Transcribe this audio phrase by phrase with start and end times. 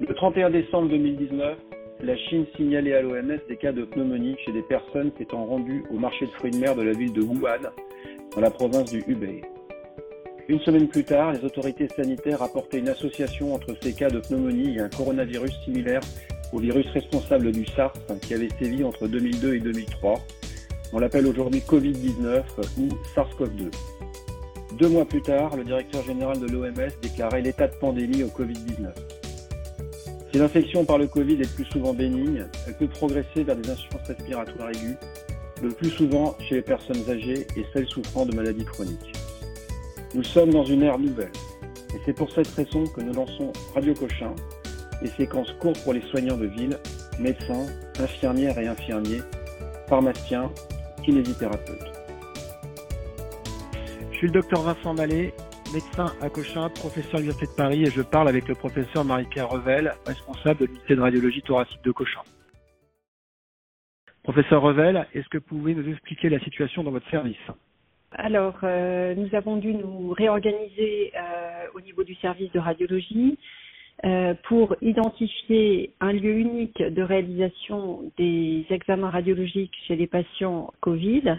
[0.00, 1.56] Le 31 décembre 2019,
[2.00, 5.98] la Chine signalait à l'OMS des cas de pneumonie chez des personnes s'étant rendues au
[5.98, 7.70] marché de fruits de mer de la ville de Wuhan,
[8.34, 9.42] dans la province du Hubei.
[10.48, 14.76] Une semaine plus tard, les autorités sanitaires rapportaient une association entre ces cas de pneumonie
[14.76, 16.00] et un coronavirus similaire
[16.52, 20.14] au virus responsable du SARS qui avait sévi entre 2002 et 2003.
[20.92, 22.42] On l'appelle aujourd'hui Covid-19
[22.80, 23.70] ou SARS-CoV-2.
[24.76, 29.13] Deux mois plus tard, le directeur général de l'OMS déclarait l'état de pandémie au Covid-19.
[30.34, 34.08] Si l'infection par le Covid est plus souvent bénigne, elle peut progresser vers des insuffisances
[34.08, 34.96] respiratoires aiguës,
[35.62, 39.12] le plus souvent chez les personnes âgées et celles souffrant de maladies chroniques.
[40.12, 41.30] Nous sommes dans une ère nouvelle,
[41.94, 44.34] et c'est pour cette raison que nous lançons Radio Cochin,
[45.00, 46.80] des séquences courtes pour les soignants de ville,
[47.20, 47.66] médecins,
[48.00, 49.22] infirmières et infirmiers,
[49.88, 50.50] pharmaciens,
[51.04, 51.92] kinésithérapeutes.
[54.10, 55.32] Je suis le docteur Vincent Mallet,
[55.74, 59.48] médecin à Cochin, professeur à l'Université de Paris, et je parle avec le professeur Marie-Pierre
[59.48, 62.20] Revel, responsable de l'unité de radiologie thoracique de Cochin.
[64.22, 67.36] Professeur Revel, est-ce que vous pouvez nous expliquer la situation dans votre service?
[68.12, 73.36] Alors, euh, nous avons dû nous réorganiser euh, au niveau du service de radiologie
[74.04, 81.36] euh, pour identifier un lieu unique de réalisation des examens radiologiques chez les patients Covid.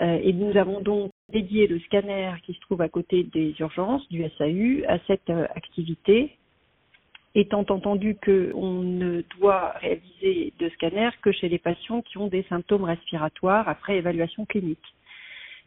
[0.00, 4.22] et nous avons donc dédié le scanner qui se trouve à côté des urgences du
[4.38, 6.36] SAU à cette activité
[7.34, 12.42] étant entendu qu'on ne doit réaliser de scanner que chez les patients qui ont des
[12.48, 14.78] symptômes respiratoires après évaluation clinique.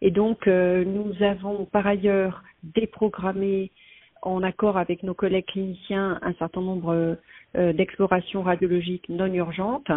[0.01, 3.71] Et donc, euh, nous avons par ailleurs déprogrammé
[4.25, 7.17] en accord avec nos collègues cliniciens un certain nombre
[7.55, 9.91] euh, d'explorations radiologiques non urgentes.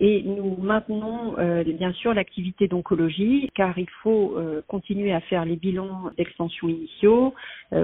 [0.00, 5.56] Et nous maintenons euh, bien sûr l'activité d'oncologie car il faut continuer à faire les
[5.56, 7.34] bilans d'extension initiaux,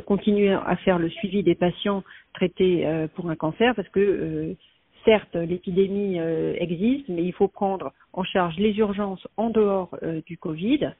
[0.06, 2.03] continuer à faire le suivi des patients
[2.34, 4.56] traités pour un cancer parce que
[5.05, 6.19] certes l'épidémie
[6.58, 9.96] existe mais il faut prendre en charge les urgences en dehors
[10.27, 10.90] du Covid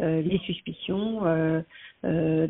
[0.00, 1.60] euh, les suspicions euh,
[2.04, 2.48] euh,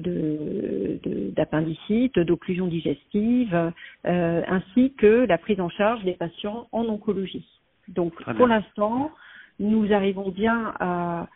[1.36, 3.72] d'appendicite, d'occlusion digestive,
[4.04, 7.46] ainsi que la prise en charge des patients en oncologie.
[7.88, 9.10] Donc pour l'instant,
[9.58, 11.28] nous arrivons bien à,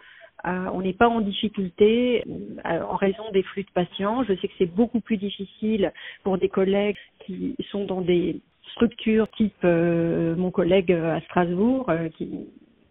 [0.73, 2.25] on n'est pas en difficulté
[2.65, 4.25] en raison des flux de patients.
[4.25, 5.93] Je sais que c'est beaucoup plus difficile
[6.23, 8.41] pour des collègues qui sont dans des
[8.73, 12.47] structures type mon collègue à Strasbourg qui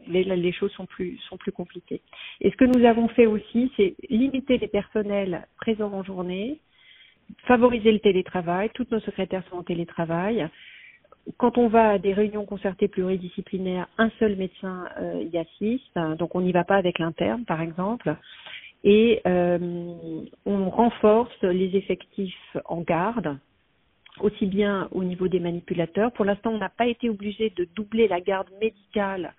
[0.09, 2.01] les, choses sont plus, sont plus compliquées.
[2.41, 6.59] Et ce que nous avons fait aussi, c'est limiter les personnels présents en journée,
[7.45, 8.69] favoriser le télétravail.
[8.73, 10.47] Toutes nos secrétaires sont en télétravail.
[11.37, 16.35] Quand on va à des réunions concertées pluridisciplinaires, un seul médecin euh, y assiste, donc
[16.35, 18.15] on n'y va pas avec l'interne, par exemple.
[18.83, 19.57] Et euh,
[20.45, 23.37] on renforce les effectifs en garde,
[24.19, 26.11] aussi bien au niveau des manipulateurs.
[26.11, 29.33] Pour l'instant, on n'a pas été obligé de doubler la garde médicale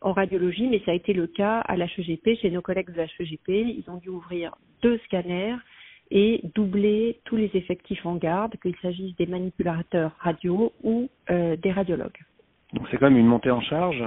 [0.00, 3.48] en radiologie, mais ça a été le cas à l'HEGP, chez nos collègues de l'HEGP.
[3.48, 5.56] Ils ont dû ouvrir deux scanners
[6.10, 11.70] et doubler tous les effectifs en garde, qu'il s'agisse des manipulateurs radio ou euh, des
[11.70, 12.18] radiologues.
[12.72, 14.02] Donc c'est quand même une montée en charge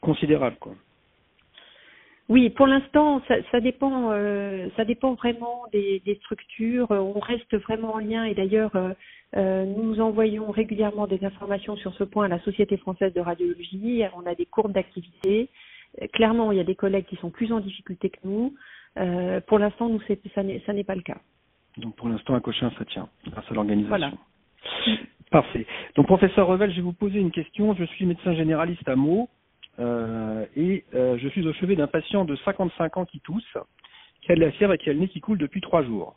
[0.00, 0.74] considérable, quoi.
[2.30, 6.88] Oui, pour l'instant, ça, ça, dépend, euh, ça dépend vraiment des, des, structures.
[6.92, 8.92] On reste vraiment en lien et d'ailleurs, euh,
[9.36, 14.04] euh, nous envoyons régulièrement des informations sur ce point à la Société française de radiologie.
[14.16, 15.48] On a des courbes d'activité.
[16.00, 18.54] Euh, clairement, il y a des collègues qui sont plus en difficulté que nous.
[18.98, 21.18] Euh, pour l'instant, nous, ça n'est pas le cas.
[21.78, 23.88] Donc, pour l'instant, à Cochin, ça tient grâce à l'organisation.
[23.88, 24.12] Voilà.
[25.32, 25.66] Parfait.
[25.96, 27.74] Donc, professeur Revel, je vais vous poser une question.
[27.74, 29.28] Je suis médecin généraliste à Meaux
[29.80, 33.56] euh, et euh, je suis au chevet d'un patient de 55 ans qui tousse,
[34.22, 36.16] qui a de la fièvre et qui a le nez qui coule depuis trois jours.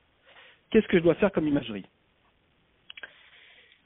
[0.70, 1.86] Qu'est-ce que je dois faire comme imagerie?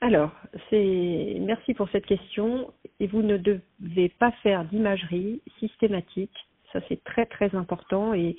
[0.01, 0.31] Alors,
[0.69, 2.71] c'est merci pour cette question.
[2.99, 6.33] Et vous ne devez pas faire d'imagerie systématique.
[6.73, 8.35] Ça, c'est très très important et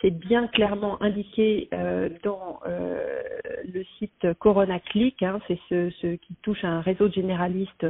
[0.00, 5.22] c'est bien clairement indiqué euh, dans le site Corona Click.
[5.22, 7.86] Hein, c'est ce, ce, qui touche à un réseau de généralistes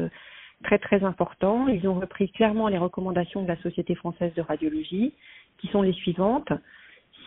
[0.65, 1.69] très très important.
[1.69, 5.15] Ils ont repris clairement les recommandations de la Société française de radiologie,
[5.59, 6.53] qui sont les suivantes.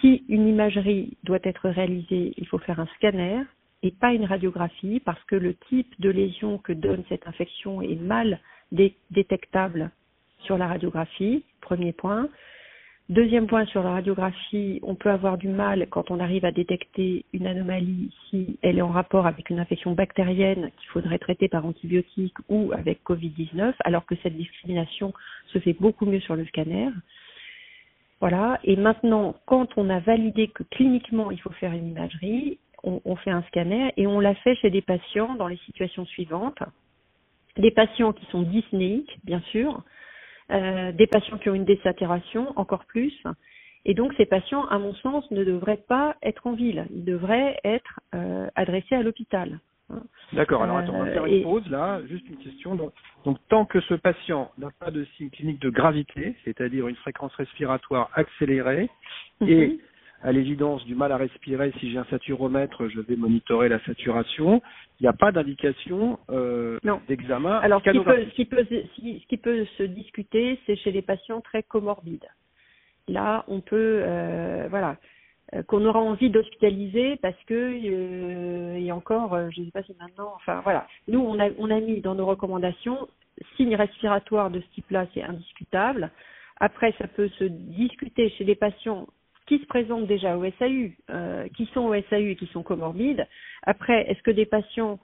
[0.02, 3.42] Si une imagerie doit être réalisée, il faut faire un scanner
[3.84, 7.96] et pas une radiographie parce que le type de lésion que donne cette infection est
[7.96, 8.40] mal
[8.72, 9.92] détectable
[10.44, 12.30] sur la radiographie, premier point.
[13.10, 17.26] Deuxième point sur la radiographie, on peut avoir du mal quand on arrive à détecter
[17.34, 21.66] une anomalie si elle est en rapport avec une infection bactérienne qu'il faudrait traiter par
[21.66, 25.12] antibiotiques ou avec Covid-19, alors que cette discrimination
[25.48, 26.90] se fait beaucoup mieux sur le scanner.
[28.20, 28.60] Voilà.
[28.64, 33.32] Et maintenant, quand on a validé que cliniquement il faut faire une imagerie, on, fait
[33.32, 36.60] un scanner et on l'a fait chez des patients dans les situations suivantes.
[37.58, 39.84] Des patients qui sont dyspnéiques, bien sûr,
[40.52, 43.14] euh, des patients qui ont une désaturation, encore plus.
[43.86, 47.60] Et donc ces patients, à mon sens, ne devraient pas être en ville, ils devraient
[47.64, 49.60] être euh, adressés à l'hôpital.
[50.34, 52.76] D'accord, alors attends, on va faire une pause là, juste une question.
[52.76, 52.94] Donc,
[53.26, 57.34] donc tant que ce patient n'a pas de signe clinique de gravité, c'est-à-dire une fréquence
[57.34, 58.90] respiratoire accélérée,
[59.42, 59.80] et mhm
[60.22, 64.62] à l'évidence du mal à respirer, si j'ai un saturomètre, je vais monitorer la saturation.
[65.00, 67.58] Il n'y a pas d'indication euh, d'examen.
[67.60, 71.02] Alors, ce qui, peut, ce, qui peut, ce qui peut se discuter, c'est chez les
[71.02, 72.28] patients très comorbides.
[73.08, 74.98] Là, on peut, euh, voilà,
[75.56, 79.96] euh, qu'on aura envie d'hospitaliser parce que euh, et encore, je ne sais pas si
[80.00, 83.08] maintenant, enfin voilà, nous on a on a mis dans nos recommandations
[83.58, 86.12] signes respiratoires de ce type-là, c'est indiscutable.
[86.60, 89.08] Après, ça peut se discuter chez les patients
[89.50, 93.28] qui se présentent déjà au SAU, euh, qui sont au SAU et qui sont comorbides.
[93.64, 95.00] Après, est-ce que des patients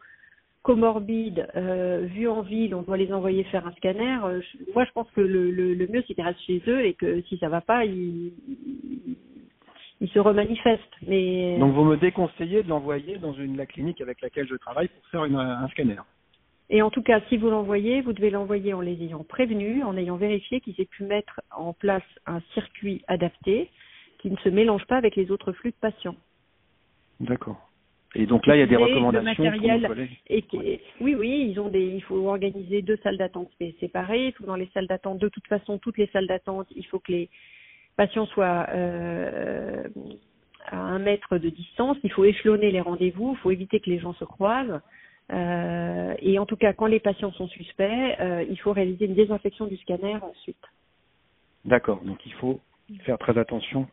[0.62, 4.42] comorbides euh, vus en ville, on doit les envoyer faire un scanner euh,
[4.75, 7.39] Moi, je pense que le, le, mieux, c'est qu'ils restent chez eux et que si
[7.39, 8.33] ça va pas, ils,
[10.00, 10.83] ils se remanifestent.
[11.07, 14.89] Mais donc, vous me déconseillez de l'envoyer dans une la clinique avec laquelle je travaille
[14.89, 16.01] pour faire une, un scanner.
[16.69, 19.98] Et en tout cas, si vous l'envoyez, vous devez l'envoyer en les ayant prévenus, en
[19.98, 23.71] ayant vérifié qu'ils aient pu mettre en place un circuit adapté
[24.25, 26.16] qui ne se mélange pas avec les autres flux de patients.
[27.19, 27.69] D'accord.
[28.16, 30.44] Et donc là, il y a des recommandations matériel et
[31.00, 31.86] Oui, oui, ils ont des.
[31.86, 34.33] Il faut organiser deux salles d'attente séparées.
[34.36, 35.19] Tout dans les salles d'attente.
[35.19, 37.30] De toute façon, toutes les salles d'attente, il faut que les
[37.98, 39.83] patients soient euh,
[40.66, 41.98] à un mètre de distance.
[42.04, 43.36] Il faut échelonner les rendez-vous.
[43.38, 44.81] Il faut éviter que les gens se croisent.
[45.31, 49.13] Euh, et en tout cas, quand les patients sont suspects, euh, il faut réaliser une
[49.13, 50.66] désinfection du scanner ensuite.
[51.63, 52.01] D'accord.
[52.04, 52.60] Donc il faut
[53.04, 53.88] faire très attention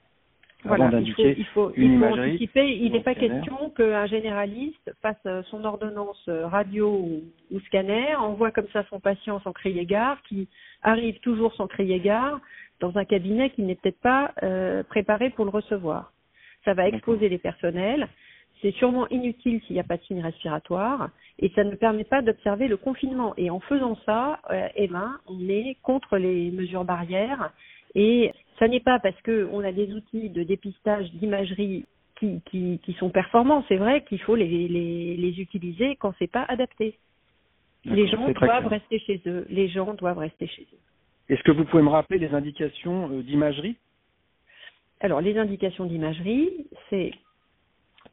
[0.64, 2.76] voilà, il faut, il faut, il faut anticiper.
[2.76, 7.09] Il n'est pas question qu'un généraliste fasse euh, son ordonnance euh, radio
[7.50, 10.49] ou, scanner, envoie comme ça son patient sans crier gare, qui
[10.82, 12.41] arrive toujours sans crier gare
[12.81, 16.12] dans un cabinet qui n'est peut-être pas euh, préparé pour le recevoir.
[16.65, 18.08] Ça va exposer les personnels.
[18.61, 21.11] C'est sûrement inutile s'il n'y a pas de signe respiratoire
[21.41, 23.35] et ça ne permet pas d'observer le confinement.
[23.37, 27.53] Et en faisant ça, euh, eh ben, on est contre les mesures barrières
[27.94, 31.85] et ça n'est pas parce qu'on a des outils de dépistage d'imagerie
[32.17, 36.31] qui, qui, qui, sont performants, c'est vrai qu'il faut les, les, les, utiliser quand c'est
[36.31, 36.97] pas adapté.
[37.85, 39.44] Les gens doivent rester chez eux.
[39.50, 40.79] Les gens doivent rester chez eux.
[41.29, 43.77] Est-ce que vous pouvez me rappeler les indications euh, d'imagerie?
[45.00, 47.11] Alors, les indications d'imagerie, c'est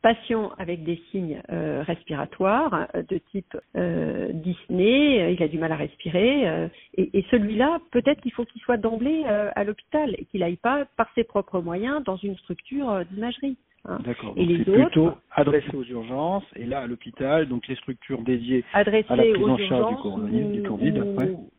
[0.01, 5.71] patient avec des signes euh, respiratoires euh, de type euh, Disney, il a du mal
[5.71, 10.41] à respirer, et, et celui-là, peut-être qu'il faut qu'il soit d'emblée à l'hôpital et qu'il
[10.41, 13.57] n'aille pas par ses propres moyens dans une structure d'imagerie.
[13.85, 13.99] Hein.
[14.05, 14.33] D'accord.
[14.35, 18.63] Et les autres plutôt adressé aux urgences et là à l'hôpital, donc les structures dédiées
[18.73, 21.49] à la prise en charge du, Covid ou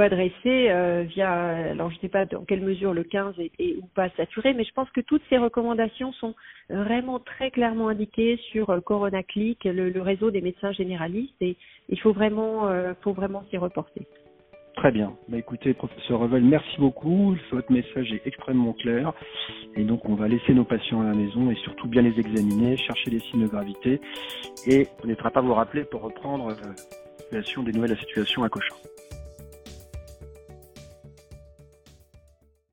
[0.00, 1.30] adressé euh, via,
[1.70, 4.64] alors je ne sais pas dans quelle mesure le 15 est, ou pas saturé, mais
[4.64, 6.34] je pense que toutes ces recommandations sont
[6.68, 11.56] vraiment très clairement indiquées sur euh, Corona Click, le, réseau des médecins généralistes, et
[11.88, 14.06] il faut vraiment, euh, vraiment s'y reporter.
[14.76, 15.12] Très bien.
[15.28, 17.36] Bah, écoutez, professeur Revel, merci beaucoup.
[17.50, 19.12] Votre message est extrêmement clair.
[19.76, 22.76] Et donc, on va laisser nos patients à la maison et surtout bien les examiner,
[22.76, 24.00] chercher les signes de gravité.
[24.66, 28.42] Et on n'hésitera pas à vous rappeler pour reprendre euh, des nouvelles de la situation
[28.42, 28.74] à Cochin.